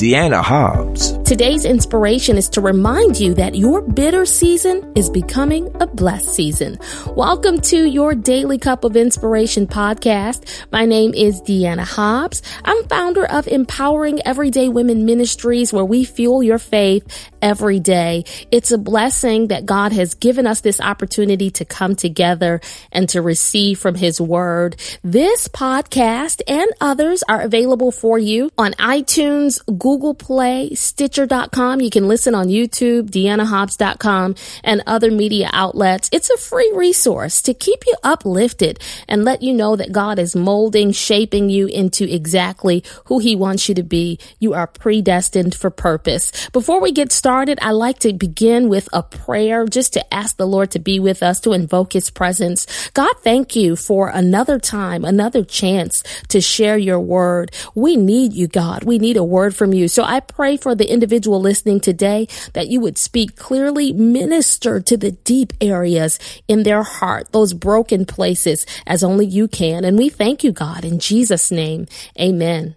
Deanna 0.00 0.42
Hobbs. 0.42 1.12
Today's 1.28 1.66
inspiration 1.66 2.38
is 2.38 2.48
to 2.48 2.62
remind 2.62 3.20
you 3.20 3.34
that 3.34 3.54
your 3.54 3.82
bitter 3.82 4.24
season 4.24 4.90
is 4.96 5.10
becoming 5.10 5.68
a 5.78 5.86
blessed 5.86 6.30
season. 6.30 6.78
Welcome 7.08 7.60
to 7.60 7.84
your 7.84 8.14
Daily 8.14 8.56
Cup 8.56 8.82
of 8.82 8.96
Inspiration 8.96 9.66
podcast. 9.66 10.66
My 10.72 10.86
name 10.86 11.12
is 11.12 11.42
Deanna 11.42 11.86
Hobbs. 11.86 12.40
I'm 12.64 12.82
founder 12.88 13.26
of 13.26 13.46
Empowering 13.46 14.26
Everyday 14.26 14.70
Women 14.70 15.04
Ministries, 15.04 15.70
where 15.70 15.84
we 15.84 16.04
fuel 16.04 16.42
your 16.42 16.58
faith 16.58 17.28
every 17.42 17.78
day. 17.78 18.24
It's 18.50 18.70
a 18.70 18.78
blessing 18.78 19.48
that 19.48 19.66
God 19.66 19.92
has 19.92 20.14
given 20.14 20.46
us 20.46 20.62
this 20.62 20.80
opportunity 20.80 21.50
to 21.50 21.66
come 21.66 21.94
together 21.94 22.62
and 22.90 23.06
to 23.10 23.20
receive 23.20 23.78
from 23.78 23.96
His 23.96 24.18
Word. 24.18 24.76
This 25.04 25.46
podcast 25.46 26.40
and 26.48 26.70
others 26.80 27.22
are 27.28 27.42
available 27.42 27.92
for 27.92 28.18
you 28.18 28.50
on 28.56 28.72
iTunes, 28.72 29.60
Google, 29.66 29.89
Google 29.90 30.14
Play, 30.14 30.72
Stitcher.com. 30.72 31.80
You 31.80 31.90
can 31.90 32.06
listen 32.06 32.32
on 32.32 32.46
YouTube, 32.46 33.10
DeannaHobbs.com, 33.10 34.36
and 34.62 34.84
other 34.86 35.10
media 35.10 35.50
outlets. 35.52 36.08
It's 36.12 36.30
a 36.30 36.36
free 36.36 36.70
resource 36.76 37.42
to 37.42 37.54
keep 37.54 37.82
you 37.84 37.96
uplifted 38.04 38.78
and 39.08 39.24
let 39.24 39.42
you 39.42 39.52
know 39.52 39.74
that 39.74 39.90
God 39.90 40.20
is 40.20 40.36
molding, 40.36 40.92
shaping 40.92 41.50
you 41.50 41.66
into 41.66 42.04
exactly 42.04 42.84
who 43.06 43.18
He 43.18 43.34
wants 43.34 43.68
you 43.68 43.74
to 43.74 43.82
be. 43.82 44.20
You 44.38 44.54
are 44.54 44.68
predestined 44.68 45.56
for 45.56 45.70
purpose. 45.70 46.48
Before 46.50 46.80
we 46.80 46.92
get 46.92 47.10
started, 47.10 47.58
I 47.60 47.72
like 47.72 47.98
to 48.00 48.12
begin 48.12 48.68
with 48.68 48.88
a 48.92 49.02
prayer 49.02 49.66
just 49.66 49.92
to 49.94 50.14
ask 50.14 50.36
the 50.36 50.46
Lord 50.46 50.70
to 50.70 50.78
be 50.78 51.00
with 51.00 51.20
us, 51.20 51.40
to 51.40 51.52
invoke 51.52 51.94
His 51.94 52.10
presence. 52.10 52.90
God, 52.90 53.14
thank 53.24 53.56
you 53.56 53.74
for 53.74 54.08
another 54.08 54.60
time, 54.60 55.04
another 55.04 55.42
chance 55.42 56.04
to 56.28 56.40
share 56.40 56.78
your 56.78 57.00
word. 57.00 57.50
We 57.74 57.96
need 57.96 58.34
you, 58.34 58.46
God. 58.46 58.84
We 58.84 59.00
need 59.00 59.16
a 59.16 59.24
word 59.24 59.56
from 59.56 59.72
you 59.72 59.79
you. 59.80 59.88
So 59.88 60.04
I 60.04 60.20
pray 60.20 60.56
for 60.56 60.74
the 60.74 60.90
individual 60.90 61.40
listening 61.40 61.80
today 61.80 62.28
that 62.52 62.68
you 62.68 62.80
would 62.80 62.98
speak 62.98 63.36
clearly, 63.36 63.92
minister 63.92 64.80
to 64.80 64.96
the 64.96 65.12
deep 65.12 65.52
areas 65.60 66.18
in 66.46 66.62
their 66.62 66.82
heart, 66.82 67.32
those 67.32 67.54
broken 67.54 68.04
places 68.04 68.66
as 68.86 69.02
only 69.02 69.26
you 69.26 69.48
can. 69.48 69.84
And 69.84 69.98
we 69.98 70.08
thank 70.08 70.44
you, 70.44 70.52
God, 70.52 70.84
in 70.84 70.98
Jesus' 70.98 71.50
name. 71.50 71.86
Amen. 72.18 72.76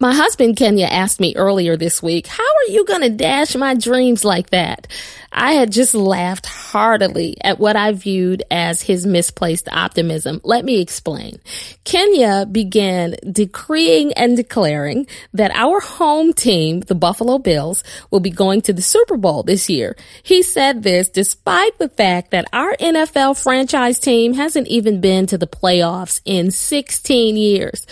My 0.00 0.14
husband 0.14 0.56
Kenya 0.56 0.86
asked 0.86 1.18
me 1.18 1.34
earlier 1.34 1.76
this 1.76 2.00
week, 2.00 2.28
how 2.28 2.44
are 2.44 2.70
you 2.70 2.84
going 2.84 3.00
to 3.00 3.10
dash 3.10 3.56
my 3.56 3.74
dreams 3.74 4.24
like 4.24 4.50
that? 4.50 4.86
I 5.32 5.54
had 5.54 5.72
just 5.72 5.92
laughed 5.92 6.46
heartily 6.46 7.36
at 7.42 7.58
what 7.58 7.74
I 7.74 7.90
viewed 7.90 8.44
as 8.48 8.80
his 8.80 9.04
misplaced 9.04 9.68
optimism. 9.68 10.40
Let 10.44 10.64
me 10.64 10.80
explain. 10.80 11.40
Kenya 11.82 12.46
began 12.46 13.16
decreeing 13.28 14.12
and 14.12 14.36
declaring 14.36 15.08
that 15.32 15.50
our 15.50 15.80
home 15.80 16.32
team, 16.32 16.78
the 16.78 16.94
Buffalo 16.94 17.38
Bills, 17.38 17.82
will 18.12 18.20
be 18.20 18.30
going 18.30 18.60
to 18.62 18.72
the 18.72 18.82
Super 18.82 19.16
Bowl 19.16 19.42
this 19.42 19.68
year. 19.68 19.96
He 20.22 20.44
said 20.44 20.84
this 20.84 21.08
despite 21.08 21.76
the 21.78 21.88
fact 21.88 22.30
that 22.30 22.46
our 22.52 22.76
NFL 22.76 23.42
franchise 23.42 23.98
team 23.98 24.34
hasn't 24.34 24.68
even 24.68 25.00
been 25.00 25.26
to 25.26 25.38
the 25.38 25.48
playoffs 25.48 26.20
in 26.24 26.52
16 26.52 27.36
years. 27.36 27.84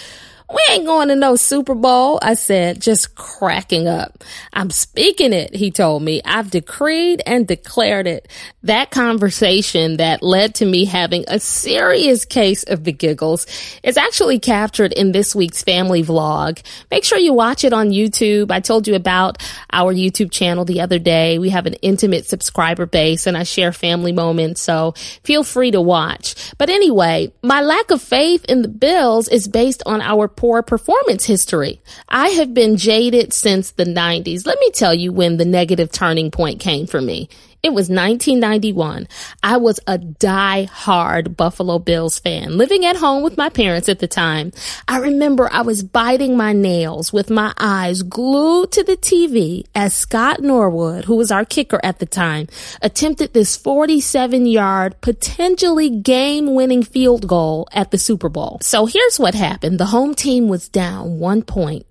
We 0.48 0.60
ain't 0.70 0.86
going 0.86 1.08
to 1.08 1.16
no 1.16 1.34
Super 1.34 1.74
Bowl, 1.74 2.20
I 2.22 2.34
said, 2.34 2.80
just 2.80 3.16
cracking 3.16 3.88
up. 3.88 4.22
I'm 4.52 4.70
speaking 4.70 5.32
it, 5.32 5.52
he 5.56 5.72
told 5.72 6.04
me. 6.04 6.22
I've 6.24 6.52
decreed 6.52 7.20
and 7.26 7.48
declared 7.48 8.06
it. 8.06 8.28
That 8.62 8.92
conversation 8.92 9.96
that 9.96 10.22
led 10.22 10.54
to 10.56 10.64
me 10.64 10.84
having 10.84 11.24
a 11.26 11.40
serious 11.40 12.24
case 12.24 12.62
of 12.62 12.84
the 12.84 12.92
giggles 12.92 13.46
is 13.82 13.96
actually 13.96 14.38
captured 14.38 14.92
in 14.92 15.10
this 15.10 15.34
week's 15.34 15.64
family 15.64 16.04
vlog. 16.04 16.62
Make 16.92 17.02
sure 17.02 17.18
you 17.18 17.32
watch 17.32 17.64
it 17.64 17.72
on 17.72 17.90
YouTube. 17.90 18.52
I 18.52 18.60
told 18.60 18.86
you 18.86 18.94
about 18.94 19.38
our 19.72 19.92
YouTube 19.92 20.30
channel 20.30 20.64
the 20.64 20.80
other 20.80 21.00
day. 21.00 21.40
We 21.40 21.48
have 21.50 21.66
an 21.66 21.74
intimate 21.74 22.26
subscriber 22.26 22.86
base 22.86 23.26
and 23.26 23.36
I 23.36 23.42
share 23.42 23.72
family 23.72 24.12
moments, 24.12 24.62
so 24.62 24.92
feel 25.24 25.42
free 25.42 25.72
to 25.72 25.80
watch. 25.80 26.54
But 26.56 26.70
anyway, 26.70 27.32
my 27.42 27.62
lack 27.62 27.90
of 27.90 28.00
faith 28.00 28.44
in 28.44 28.62
the 28.62 28.68
Bills 28.68 29.26
is 29.26 29.48
based 29.48 29.82
on 29.86 30.00
our 30.00 30.28
poor 30.36 30.62
performance 30.62 31.24
history. 31.24 31.80
I 32.08 32.28
have 32.28 32.54
been 32.54 32.76
jaded 32.76 33.32
since 33.32 33.72
the 33.72 33.84
90s. 33.84 34.46
Let 34.46 34.58
me 34.60 34.70
tell 34.70 34.94
you 34.94 35.12
when 35.12 35.38
the 35.38 35.44
negative 35.44 35.90
turning 35.90 36.30
point 36.30 36.60
came 36.60 36.86
for 36.86 37.00
me. 37.00 37.28
It 37.62 37.70
was 37.70 37.88
1991. 37.88 39.08
I 39.42 39.56
was 39.56 39.80
a 39.86 39.98
die-hard 39.98 41.36
Buffalo 41.36 41.78
Bills 41.78 42.18
fan, 42.18 42.56
living 42.56 42.84
at 42.84 42.96
home 42.96 43.22
with 43.22 43.36
my 43.36 43.48
parents 43.48 43.88
at 43.88 43.98
the 43.98 44.06
time. 44.06 44.52
I 44.88 44.98
remember 44.98 45.48
I 45.52 45.62
was 45.62 45.82
biting 45.82 46.36
my 46.36 46.52
nails 46.52 47.12
with 47.12 47.30
my 47.30 47.52
eyes 47.58 48.02
glued 48.02 48.72
to 48.72 48.84
the 48.84 48.96
TV 48.96 49.64
as 49.74 49.94
Scott 49.94 50.40
Norwood, 50.40 51.04
who 51.06 51.16
was 51.16 51.30
our 51.30 51.44
kicker 51.44 51.80
at 51.82 51.98
the 51.98 52.06
time, 52.06 52.48
attempted 52.82 53.32
this 53.32 53.56
47 53.56 54.46
yard, 54.46 55.00
potentially 55.00 55.90
game 55.90 56.54
winning 56.54 56.82
field 56.82 57.26
goal 57.26 57.68
at 57.72 57.90
the 57.90 57.98
Super 57.98 58.28
Bowl. 58.28 58.58
So 58.62 58.86
here's 58.86 59.18
what 59.18 59.34
happened. 59.34 59.80
The 59.80 59.86
home 59.86 60.14
team 60.14 60.48
was 60.48 60.68
down 60.68 61.18
one 61.18 61.42
point 61.42 61.86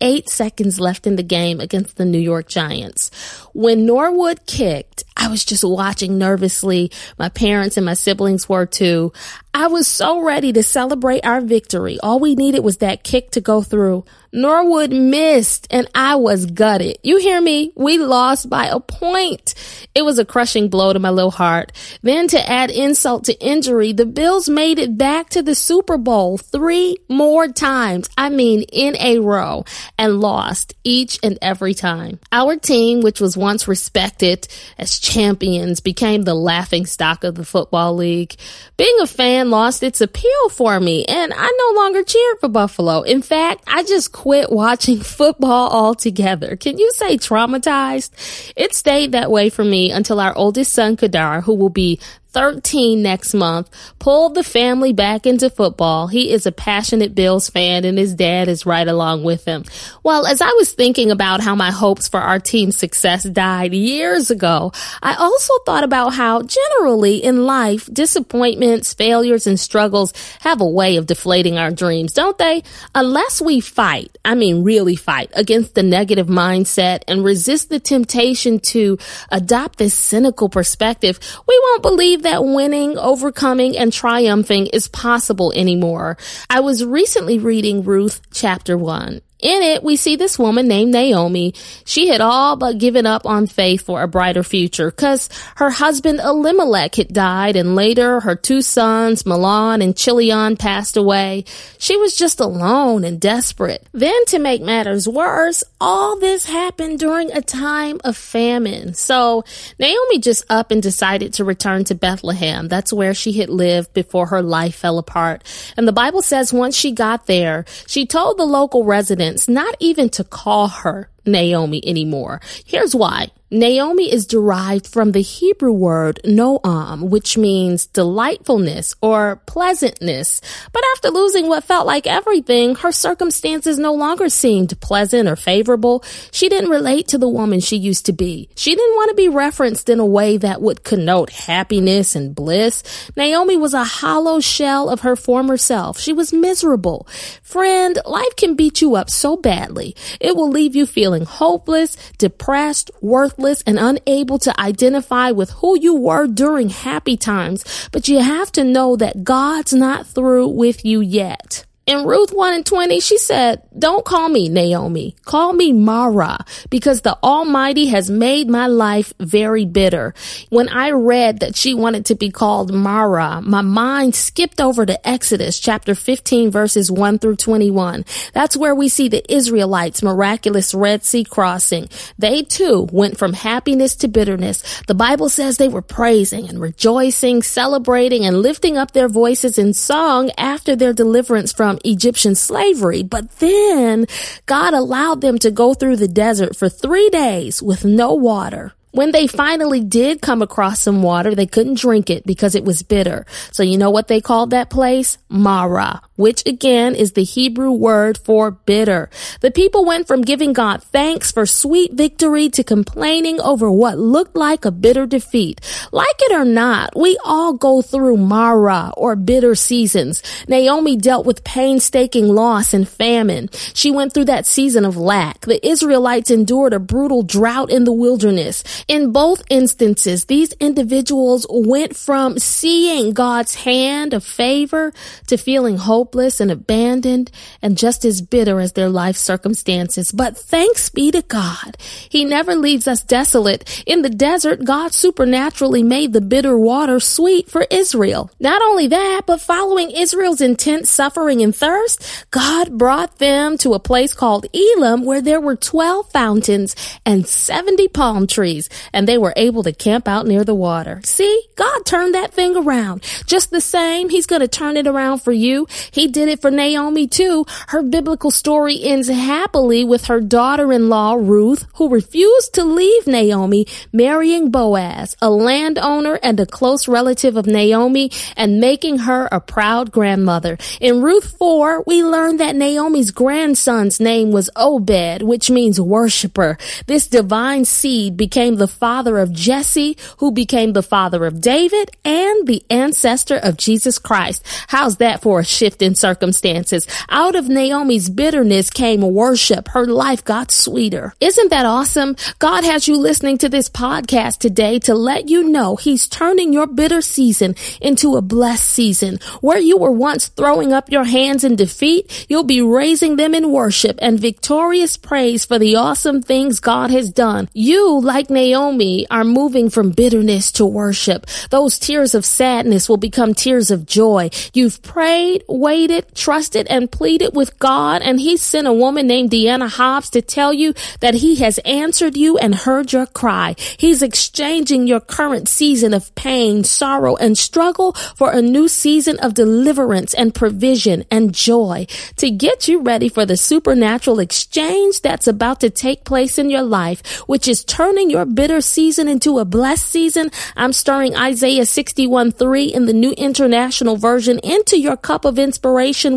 eight 0.00 0.28
seconds 0.28 0.78
left 0.80 1.06
in 1.06 1.16
the 1.16 1.22
game 1.22 1.60
against 1.60 1.96
the 1.96 2.04
New 2.04 2.18
York 2.18 2.48
Giants. 2.48 3.10
When 3.52 3.86
Norwood 3.86 4.46
kicked, 4.46 5.04
I 5.16 5.28
was 5.28 5.44
just 5.44 5.64
watching 5.64 6.18
nervously. 6.18 6.90
My 7.18 7.28
parents 7.28 7.76
and 7.76 7.84
my 7.84 7.94
siblings 7.94 8.48
were 8.48 8.66
too. 8.66 9.12
I 9.54 9.66
was 9.68 9.88
so 9.88 10.22
ready 10.22 10.52
to 10.52 10.62
celebrate 10.62 11.24
our 11.24 11.40
victory. 11.40 11.98
All 12.00 12.20
we 12.20 12.34
needed 12.34 12.60
was 12.60 12.78
that 12.78 13.02
kick 13.02 13.30
to 13.32 13.40
go 13.40 13.62
through. 13.62 14.04
Norwood 14.32 14.92
missed 14.92 15.66
and 15.70 15.88
I 15.94 16.16
was 16.16 16.44
gutted. 16.46 16.98
You 17.02 17.18
hear 17.18 17.40
me? 17.40 17.72
We 17.74 17.96
lost 17.96 18.50
by 18.50 18.66
a 18.66 18.78
point. 18.78 19.54
It 19.94 20.02
was 20.02 20.18
a 20.18 20.24
crushing 20.24 20.68
blow 20.68 20.92
to 20.92 20.98
my 20.98 21.10
little 21.10 21.30
heart. 21.30 21.72
Then 22.02 22.28
to 22.28 22.48
add 22.48 22.70
insult 22.70 23.24
to 23.24 23.40
injury, 23.40 23.92
the 23.92 24.04
Bills 24.04 24.48
made 24.48 24.78
it 24.78 24.98
back 24.98 25.30
to 25.30 25.42
the 25.42 25.54
Super 25.54 25.96
Bowl 25.96 26.36
three 26.36 26.98
more 27.08 27.48
times. 27.48 28.10
I 28.18 28.28
mean, 28.28 28.62
in 28.62 28.96
a 28.96 29.18
row 29.18 29.64
and 29.96 30.20
lost 30.20 30.74
each 30.84 31.18
and 31.22 31.38
every 31.40 31.72
time. 31.72 32.20
Our 32.30 32.56
team, 32.56 33.00
which 33.00 33.20
was 33.20 33.36
once 33.36 33.66
respected 33.66 34.46
as 34.76 34.98
champions, 34.98 35.80
became 35.80 36.22
the 36.22 36.34
laughing 36.34 36.84
stock 36.84 37.24
of 37.24 37.34
the 37.34 37.44
football 37.44 37.94
league. 37.94 38.34
Being 38.76 38.98
a 39.00 39.06
fan 39.06 39.47
lost 39.50 39.82
its 39.82 40.00
appeal 40.00 40.48
for 40.50 40.78
me 40.80 41.04
and 41.04 41.32
I 41.34 41.72
no 41.74 41.80
longer 41.80 42.02
cheered 42.02 42.40
for 42.40 42.48
Buffalo. 42.48 43.02
In 43.02 43.22
fact, 43.22 43.64
I 43.66 43.82
just 43.82 44.12
quit 44.12 44.50
watching 44.50 45.00
football 45.18 45.70
altogether. 45.70 46.56
Can 46.56 46.78
you 46.78 46.90
say 46.92 47.16
traumatized? 47.16 48.52
It 48.56 48.74
stayed 48.74 49.12
that 49.12 49.30
way 49.30 49.50
for 49.50 49.64
me 49.64 49.90
until 49.90 50.20
our 50.20 50.34
oldest 50.36 50.72
son, 50.72 50.96
Kadar, 50.96 51.42
who 51.42 51.54
will 51.54 51.70
be 51.70 52.00
13 52.32 53.02
next 53.02 53.34
month, 53.34 53.70
pulled 53.98 54.34
the 54.34 54.44
family 54.44 54.92
back 54.92 55.26
into 55.26 55.50
football. 55.50 56.06
He 56.06 56.30
is 56.30 56.46
a 56.46 56.52
passionate 56.52 57.14
Bills 57.14 57.48
fan 57.48 57.84
and 57.84 57.98
his 57.98 58.14
dad 58.14 58.48
is 58.48 58.66
right 58.66 58.86
along 58.86 59.24
with 59.24 59.44
him. 59.44 59.64
Well, 60.02 60.26
as 60.26 60.40
I 60.40 60.52
was 60.52 60.72
thinking 60.72 61.10
about 61.10 61.40
how 61.40 61.54
my 61.54 61.70
hopes 61.70 62.08
for 62.08 62.20
our 62.20 62.38
team's 62.38 62.78
success 62.78 63.24
died 63.24 63.72
years 63.72 64.30
ago, 64.30 64.72
I 65.02 65.14
also 65.14 65.54
thought 65.64 65.84
about 65.84 66.14
how 66.14 66.42
generally 66.42 67.16
in 67.16 67.44
life, 67.44 67.88
disappointments, 67.92 68.94
failures, 68.94 69.46
and 69.46 69.58
struggles 69.58 70.12
have 70.40 70.60
a 70.60 70.68
way 70.68 70.96
of 70.96 71.06
deflating 71.06 71.58
our 71.58 71.70
dreams, 71.70 72.12
don't 72.12 72.38
they? 72.38 72.62
Unless 72.94 73.40
we 73.40 73.60
fight, 73.60 74.16
I 74.24 74.34
mean 74.34 74.64
really 74.64 74.96
fight, 74.96 75.30
against 75.34 75.74
the 75.74 75.82
negative 75.82 76.26
mindset 76.26 77.02
and 77.08 77.24
resist 77.24 77.70
the 77.70 77.80
temptation 77.80 78.58
to 78.60 78.98
adopt 79.30 79.78
this 79.78 79.94
cynical 79.94 80.48
perspective, 80.48 81.18
we 81.46 81.60
won't 81.64 81.82
believe 81.82 82.17
believe 82.18 82.32
that 82.32 82.44
winning, 82.44 82.98
overcoming, 82.98 83.76
and 83.76 83.92
triumphing 83.92 84.66
is 84.68 84.88
possible 84.88 85.52
anymore. 85.54 86.16
I 86.50 86.60
was 86.60 86.84
recently 86.84 87.38
reading 87.38 87.84
Ruth 87.84 88.20
chapter 88.32 88.76
1 88.76 89.20
in 89.40 89.62
it, 89.62 89.84
we 89.84 89.94
see 89.94 90.16
this 90.16 90.38
woman 90.38 90.66
named 90.66 90.90
Naomi. 90.90 91.54
She 91.84 92.08
had 92.08 92.20
all 92.20 92.56
but 92.56 92.78
given 92.78 93.06
up 93.06 93.24
on 93.24 93.46
faith 93.46 93.82
for 93.82 94.02
a 94.02 94.08
brighter 94.08 94.42
future 94.42 94.90
because 94.90 95.28
her 95.56 95.70
husband 95.70 96.18
Elimelech 96.18 96.96
had 96.96 97.12
died 97.12 97.54
and 97.54 97.76
later 97.76 98.18
her 98.20 98.34
two 98.34 98.62
sons, 98.62 99.22
Mahlon 99.22 99.82
and 99.82 99.96
Chilion, 99.96 100.56
passed 100.56 100.96
away. 100.96 101.44
She 101.78 101.96
was 101.96 102.16
just 102.16 102.40
alone 102.40 103.04
and 103.04 103.20
desperate. 103.20 103.86
Then 103.92 104.24
to 104.26 104.40
make 104.40 104.60
matters 104.60 105.06
worse, 105.06 105.62
all 105.80 106.18
this 106.18 106.44
happened 106.44 106.98
during 106.98 107.30
a 107.30 107.40
time 107.40 108.00
of 108.02 108.16
famine. 108.16 108.94
So 108.94 109.44
Naomi 109.78 110.18
just 110.18 110.44
up 110.50 110.72
and 110.72 110.82
decided 110.82 111.34
to 111.34 111.44
return 111.44 111.84
to 111.84 111.94
Bethlehem. 111.94 112.66
That's 112.66 112.92
where 112.92 113.14
she 113.14 113.34
had 113.34 113.50
lived 113.50 113.94
before 113.94 114.26
her 114.26 114.42
life 114.42 114.74
fell 114.74 114.98
apart. 114.98 115.44
And 115.76 115.86
the 115.86 115.92
Bible 115.92 116.22
says 116.22 116.52
once 116.52 116.74
she 116.74 116.90
got 116.90 117.26
there, 117.26 117.64
she 117.86 118.04
told 118.04 118.36
the 118.36 118.44
local 118.44 118.82
residents 118.82 119.27
not 119.48 119.74
even 119.80 120.08
to 120.10 120.24
call 120.24 120.68
her 120.68 121.10
Naomi 121.28 121.86
anymore. 121.86 122.40
Here's 122.64 122.94
why. 122.94 123.30
Naomi 123.50 124.12
is 124.12 124.26
derived 124.26 124.86
from 124.86 125.12
the 125.12 125.22
Hebrew 125.22 125.72
word 125.72 126.20
noam, 126.22 127.08
which 127.08 127.38
means 127.38 127.86
delightfulness 127.86 128.94
or 129.00 129.40
pleasantness. 129.46 130.42
But 130.70 130.82
after 130.94 131.08
losing 131.08 131.48
what 131.48 131.64
felt 131.64 131.86
like 131.86 132.06
everything, 132.06 132.74
her 132.74 132.92
circumstances 132.92 133.78
no 133.78 133.94
longer 133.94 134.28
seemed 134.28 134.78
pleasant 134.82 135.30
or 135.30 135.34
favorable. 135.36 136.04
She 136.30 136.50
didn't 136.50 136.68
relate 136.68 137.08
to 137.08 137.16
the 137.16 137.28
woman 137.28 137.60
she 137.60 137.78
used 137.78 138.04
to 138.06 138.12
be. 138.12 138.50
She 138.54 138.74
didn't 138.74 138.96
want 138.96 139.10
to 139.10 139.14
be 139.14 139.30
referenced 139.30 139.88
in 139.88 139.98
a 139.98 140.04
way 140.04 140.36
that 140.36 140.60
would 140.60 140.84
connote 140.84 141.30
happiness 141.30 142.14
and 142.14 142.34
bliss. 142.34 142.82
Naomi 143.16 143.56
was 143.56 143.72
a 143.72 143.82
hollow 143.82 144.40
shell 144.40 144.90
of 144.90 145.00
her 145.00 145.16
former 145.16 145.56
self. 145.56 145.98
She 145.98 146.12
was 146.12 146.34
miserable. 146.34 147.08
Friend, 147.42 147.98
life 148.04 148.36
can 148.36 148.56
beat 148.56 148.82
you 148.82 148.94
up 148.94 149.08
so 149.08 149.38
badly. 149.38 149.96
It 150.20 150.36
will 150.36 150.50
leave 150.50 150.76
you 150.76 150.84
feeling 150.84 151.17
hopeless, 151.24 151.96
depressed, 152.18 152.90
worthless, 153.00 153.62
and 153.62 153.78
unable 153.78 154.38
to 154.40 154.60
identify 154.60 155.30
with 155.30 155.50
who 155.50 155.78
you 155.78 155.94
were 155.94 156.26
during 156.26 156.68
happy 156.68 157.16
times, 157.16 157.88
but 157.92 158.08
you 158.08 158.20
have 158.20 158.52
to 158.52 158.64
know 158.64 158.96
that 158.96 159.24
God's 159.24 159.72
not 159.72 160.06
through 160.06 160.48
with 160.48 160.84
you 160.84 161.00
yet. 161.00 161.64
In 161.88 162.04
Ruth 162.04 162.32
1 162.34 162.52
and 162.52 162.66
20, 162.66 163.00
she 163.00 163.16
said, 163.16 163.62
Don't 163.78 164.04
call 164.04 164.28
me 164.28 164.50
Naomi. 164.50 165.16
Call 165.24 165.54
me 165.54 165.72
Mara, 165.72 166.36
because 166.68 167.00
the 167.00 167.16
Almighty 167.22 167.86
has 167.86 168.10
made 168.10 168.46
my 168.46 168.66
life 168.66 169.14
very 169.18 169.64
bitter. 169.64 170.12
When 170.50 170.68
I 170.68 170.90
read 170.90 171.40
that 171.40 171.56
she 171.56 171.72
wanted 171.72 172.04
to 172.04 172.14
be 172.14 172.30
called 172.30 172.74
Mara, 172.74 173.40
my 173.40 173.62
mind 173.62 174.14
skipped 174.14 174.60
over 174.60 174.84
to 174.84 175.08
Exodus 175.08 175.58
chapter 175.58 175.94
15 175.94 176.50
verses 176.50 176.90
1 176.90 177.20
through 177.20 177.36
21. 177.36 178.04
That's 178.34 178.54
where 178.54 178.74
we 178.74 178.90
see 178.90 179.08
the 179.08 179.24
Israelites' 179.32 180.02
miraculous 180.02 180.74
Red 180.74 181.04
Sea 181.04 181.24
crossing. 181.24 181.88
They 182.18 182.42
too 182.42 182.86
went 182.92 183.16
from 183.16 183.32
happiness 183.32 183.96
to 183.96 184.08
bitterness. 184.08 184.82
The 184.82 184.94
Bible 184.94 185.30
says 185.30 185.56
they 185.56 185.68
were 185.68 185.80
praising 185.80 186.50
and 186.50 186.60
rejoicing, 186.60 187.40
celebrating 187.42 188.26
and 188.26 188.42
lifting 188.42 188.76
up 188.76 188.90
their 188.90 189.08
voices 189.08 189.56
in 189.56 189.72
song 189.72 190.30
after 190.36 190.76
their 190.76 190.92
deliverance 190.92 191.50
from 191.50 191.77
Egyptian 191.84 192.34
slavery. 192.34 193.02
But 193.02 193.30
then 193.38 194.06
God 194.46 194.74
allowed 194.74 195.20
them 195.20 195.38
to 195.40 195.50
go 195.50 195.74
through 195.74 195.96
the 195.96 196.08
desert 196.08 196.56
for 196.56 196.68
three 196.68 197.08
days 197.10 197.62
with 197.62 197.84
no 197.84 198.14
water. 198.14 198.72
When 198.92 199.12
they 199.12 199.26
finally 199.26 199.80
did 199.80 200.22
come 200.22 200.40
across 200.40 200.80
some 200.80 201.02
water, 201.02 201.34
they 201.34 201.46
couldn't 201.46 201.78
drink 201.78 202.08
it 202.10 202.26
because 202.26 202.54
it 202.54 202.64
was 202.64 202.82
bitter. 202.82 203.26
So 203.52 203.62
you 203.62 203.76
know 203.76 203.90
what 203.90 204.08
they 204.08 204.20
called 204.20 204.50
that 204.50 204.70
place? 204.70 205.18
Mara, 205.28 206.00
which 206.18 206.42
again 206.46 206.94
is 206.96 207.12
the 207.12 207.22
Hebrew 207.22 207.70
word 207.70 208.18
for 208.18 208.50
bitter. 208.50 209.08
The 209.40 209.52
people 209.52 209.84
went 209.84 210.08
from 210.08 210.22
giving 210.22 210.52
God 210.52 210.82
thanks 210.82 211.30
for 211.30 211.46
sweet 211.46 211.92
victory 211.92 212.48
to 212.50 212.64
complaining 212.64 213.40
over 213.40 213.70
what 213.70 213.98
looked 213.98 214.36
like 214.36 214.64
a 214.64 214.72
bitter 214.72 215.06
defeat. 215.06 215.60
Like 215.92 216.16
it 216.18 216.32
or 216.32 216.44
not, 216.44 216.96
we 216.96 217.16
all 217.24 217.52
go 217.52 217.82
through 217.82 218.16
Mara 218.16 218.92
or 218.96 219.14
bitter 219.14 219.54
seasons. 219.54 220.22
Naomi 220.48 220.96
dealt 220.96 221.24
with 221.24 221.44
painstaking 221.44 222.26
loss 222.26 222.74
and 222.74 222.88
famine. 222.88 223.48
She 223.52 223.92
went 223.92 224.12
through 224.12 224.26
that 224.26 224.44
season 224.44 224.84
of 224.84 224.96
lack. 224.96 225.42
The 225.42 225.64
Israelites 225.64 226.32
endured 226.32 226.72
a 226.72 226.80
brutal 226.80 227.22
drought 227.22 227.70
in 227.70 227.84
the 227.84 227.92
wilderness. 227.92 228.64
In 228.88 229.12
both 229.12 229.42
instances, 229.48 230.24
these 230.24 230.52
individuals 230.54 231.46
went 231.48 231.96
from 231.96 232.38
seeing 232.40 233.12
God's 233.12 233.54
hand 233.54 234.14
of 234.14 234.24
favor 234.24 234.92
to 235.28 235.36
feeling 235.36 235.76
hopeless 236.08 236.40
and 236.40 236.50
abandoned 236.50 237.30
and 237.60 237.76
just 237.76 238.02
as 238.02 238.22
bitter 238.22 238.60
as 238.60 238.72
their 238.72 238.88
life 238.88 239.16
circumstances. 239.16 240.10
But 240.10 240.38
thanks 240.38 240.88
be 240.88 241.10
to 241.10 241.20
God. 241.20 241.76
He 242.08 242.24
never 242.24 242.54
leaves 242.56 242.88
us 242.88 243.02
desolate. 243.02 243.84
In 243.86 244.00
the 244.00 244.08
desert, 244.08 244.64
God 244.64 244.94
supernaturally 244.94 245.82
made 245.82 246.14
the 246.14 246.22
bitter 246.22 246.56
water 246.56 246.98
sweet 246.98 247.50
for 247.50 247.66
Israel. 247.70 248.30
Not 248.40 248.62
only 248.62 248.86
that, 248.86 249.22
but 249.26 249.42
following 249.42 249.90
Israel's 249.90 250.40
intense 250.40 250.90
suffering 250.90 251.42
and 251.42 251.54
thirst, 251.54 252.26
God 252.30 252.78
brought 252.78 253.18
them 253.18 253.58
to 253.58 253.74
a 253.74 253.78
place 253.78 254.14
called 254.14 254.46
Elim 254.54 255.04
where 255.04 255.20
there 255.20 255.42
were 255.42 255.56
12 255.56 256.10
fountains 256.10 256.74
and 257.04 257.26
70 257.26 257.88
palm 257.88 258.26
trees 258.26 258.70
and 258.94 259.06
they 259.06 259.18
were 259.18 259.34
able 259.36 259.62
to 259.62 259.74
camp 259.74 260.08
out 260.08 260.26
near 260.26 260.42
the 260.42 260.54
water. 260.54 261.02
See, 261.04 261.42
God 261.56 261.84
turned 261.84 262.14
that 262.14 262.32
thing 262.32 262.56
around. 262.56 263.02
Just 263.26 263.50
the 263.50 263.60
same, 263.60 264.08
He's 264.08 264.26
going 264.26 264.40
to 264.40 264.48
turn 264.48 264.78
it 264.78 264.86
around 264.86 265.18
for 265.18 265.32
you. 265.32 265.66
He 265.98 266.06
did 266.06 266.28
it 266.28 266.40
for 266.40 266.52
Naomi 266.52 267.08
too. 267.08 267.44
Her 267.66 267.82
biblical 267.82 268.30
story 268.30 268.80
ends 268.84 269.08
happily 269.08 269.84
with 269.84 270.04
her 270.04 270.20
daughter-in-law, 270.20 271.14
Ruth, 271.14 271.66
who 271.74 271.88
refused 271.88 272.54
to 272.54 272.62
leave 272.62 273.08
Naomi, 273.08 273.66
marrying 273.92 274.52
Boaz, 274.52 275.16
a 275.20 275.28
landowner 275.28 276.20
and 276.22 276.38
a 276.38 276.46
close 276.46 276.86
relative 276.86 277.36
of 277.36 277.48
Naomi, 277.48 278.12
and 278.36 278.60
making 278.60 278.98
her 278.98 279.28
a 279.32 279.40
proud 279.40 279.90
grandmother. 279.90 280.56
In 280.80 281.02
Ruth 281.02 281.36
4, 281.36 281.82
we 281.84 282.04
learn 282.04 282.36
that 282.36 282.54
Naomi's 282.54 283.10
grandson's 283.10 283.98
name 283.98 284.30
was 284.30 284.48
Obed, 284.54 285.22
which 285.22 285.50
means 285.50 285.80
worshiper. 285.80 286.58
This 286.86 287.08
divine 287.08 287.64
seed 287.64 288.16
became 288.16 288.54
the 288.54 288.68
father 288.68 289.18
of 289.18 289.32
Jesse, 289.32 289.96
who 290.18 290.30
became 290.30 290.74
the 290.74 290.82
father 290.84 291.26
of 291.26 291.40
David 291.40 291.90
and 292.04 292.46
the 292.46 292.62
ancestor 292.70 293.36
of 293.38 293.56
Jesus 293.56 293.98
Christ. 293.98 294.46
How's 294.68 294.98
that 294.98 295.22
for 295.22 295.40
a 295.40 295.44
shift 295.44 295.82
in 295.88 295.96
circumstances? 295.96 296.86
Out 297.08 297.34
of 297.34 297.48
Naomi's 297.48 298.08
bitterness 298.08 298.70
came 298.70 299.00
worship. 299.00 299.68
Her 299.68 299.86
life 299.86 300.22
got 300.24 300.52
sweeter. 300.52 301.14
Isn't 301.18 301.50
that 301.50 301.66
awesome? 301.66 302.14
God 302.38 302.62
has 302.62 302.86
you 302.86 302.96
listening 302.96 303.38
to 303.38 303.48
this 303.48 303.68
podcast 303.68 304.38
today 304.38 304.78
to 304.80 304.94
let 304.94 305.28
you 305.28 305.48
know 305.48 305.74
he's 305.74 306.06
turning 306.06 306.52
your 306.52 306.66
bitter 306.66 307.00
season 307.00 307.56
into 307.80 308.16
a 308.16 308.22
blessed 308.22 308.68
season. 308.68 309.18
Where 309.40 309.58
you 309.58 309.78
were 309.78 309.90
once 309.90 310.28
throwing 310.28 310.72
up 310.72 310.92
your 310.92 311.04
hands 311.04 311.42
in 311.42 311.56
defeat, 311.56 312.26
you'll 312.28 312.44
be 312.44 312.62
raising 312.62 313.16
them 313.16 313.34
in 313.34 313.50
worship 313.50 313.98
and 314.00 314.20
victorious 314.20 314.96
praise 314.98 315.44
for 315.46 315.58
the 315.58 315.76
awesome 315.76 316.20
things 316.20 316.60
God 316.60 316.90
has 316.90 317.10
done. 317.10 317.48
You, 317.54 318.00
like 318.00 318.28
Naomi 318.28 319.06
are 319.10 319.24
moving 319.24 319.70
from 319.70 319.92
bitterness 319.92 320.52
to 320.52 320.66
worship. 320.66 321.26
Those 321.48 321.78
tears 321.78 322.14
of 322.14 322.26
sadness 322.26 322.88
will 322.88 322.98
become 322.98 323.32
tears 323.32 323.70
of 323.70 323.86
joy. 323.86 324.28
You've 324.52 324.82
prayed, 324.82 325.44
waited, 325.48 325.77
trusted, 326.14 326.66
and 326.68 326.90
pleaded 326.90 327.34
with 327.34 327.58
God, 327.58 328.02
and 328.02 328.20
He 328.20 328.36
sent 328.36 328.66
a 328.66 328.72
woman 328.72 329.06
named 329.06 329.30
Deanna 329.30 329.68
Hobbs 329.68 330.10
to 330.10 330.22
tell 330.22 330.52
you 330.52 330.74
that 331.00 331.14
He 331.14 331.36
has 331.36 331.58
answered 331.58 332.16
you 332.16 332.38
and 332.38 332.54
heard 332.54 332.92
your 332.92 333.06
cry. 333.06 333.54
He's 333.76 334.02
exchanging 334.02 334.86
your 334.86 335.00
current 335.00 335.48
season 335.48 335.94
of 335.94 336.14
pain, 336.14 336.64
sorrow, 336.64 337.16
and 337.16 337.36
struggle 337.36 337.92
for 337.92 338.32
a 338.32 338.42
new 338.42 338.68
season 338.68 339.18
of 339.20 339.34
deliverance 339.34 340.14
and 340.14 340.34
provision 340.34 341.04
and 341.10 341.34
joy 341.34 341.86
to 342.16 342.30
get 342.30 342.68
you 342.68 342.80
ready 342.80 343.08
for 343.08 343.26
the 343.26 343.36
supernatural 343.36 344.18
exchange 344.18 345.00
that's 345.00 345.26
about 345.26 345.60
to 345.60 345.70
take 345.70 346.04
place 346.04 346.38
in 346.38 346.50
your 346.50 346.62
life, 346.62 347.20
which 347.28 347.46
is 347.46 347.64
turning 347.64 348.10
your 348.10 348.24
bitter 348.24 348.60
season 348.60 349.08
into 349.08 349.38
a 349.38 349.44
blessed 349.44 349.86
season, 349.86 350.30
I'm 350.56 350.72
starring 350.72 351.16
Isaiah 351.16 351.66
61 351.66 352.32
3 352.32 352.64
in 352.64 352.86
the 352.86 352.92
New 352.92 353.12
International 353.12 353.96
Version 353.96 354.38
into 354.40 354.78
your 354.78 354.96
cup 354.96 355.24
of 355.24 355.38
inspiration, 355.38 355.57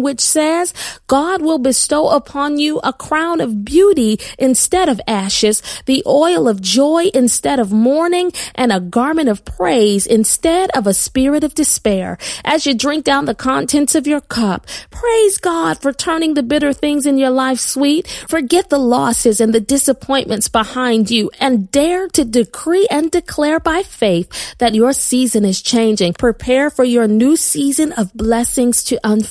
which 0.01 0.21
says, 0.21 0.73
God 1.07 1.41
will 1.41 1.57
bestow 1.57 2.09
upon 2.09 2.57
you 2.57 2.79
a 2.83 2.93
crown 2.93 3.41
of 3.41 3.65
beauty 3.65 4.19
instead 4.37 4.89
of 4.89 5.01
ashes, 5.07 5.61
the 5.85 6.03
oil 6.05 6.47
of 6.47 6.61
joy 6.61 7.09
instead 7.13 7.59
of 7.59 7.71
mourning, 7.71 8.31
and 8.55 8.71
a 8.71 8.79
garment 8.79 9.29
of 9.29 9.43
praise 9.45 10.05
instead 10.05 10.69
of 10.71 10.87
a 10.87 10.93
spirit 10.93 11.43
of 11.43 11.55
despair. 11.55 12.17
As 12.45 12.65
you 12.65 12.73
drink 12.73 13.05
down 13.05 13.25
the 13.25 13.35
contents 13.35 13.95
of 13.95 14.07
your 14.07 14.21
cup, 14.21 14.67
praise 14.89 15.37
God 15.37 15.81
for 15.81 15.91
turning 15.91 16.33
the 16.33 16.43
bitter 16.43 16.73
things 16.73 17.05
in 17.05 17.17
your 17.17 17.29
life 17.29 17.59
sweet. 17.59 18.07
Forget 18.27 18.69
the 18.69 18.77
losses 18.77 19.41
and 19.41 19.53
the 19.53 19.59
disappointments 19.59 20.49
behind 20.49 21.09
you 21.09 21.31
and 21.39 21.71
dare 21.71 22.07
to 22.09 22.25
decree 22.25 22.87
and 22.91 23.11
declare 23.11 23.59
by 23.59 23.83
faith 23.83 24.55
that 24.57 24.75
your 24.75 24.93
season 24.93 25.45
is 25.45 25.61
changing. 25.61 26.13
Prepare 26.13 26.69
for 26.69 26.83
your 26.83 27.07
new 27.07 27.35
season 27.35 27.91
of 27.93 28.13
blessings 28.13 28.83
to 28.85 28.99
unfold. 29.03 29.30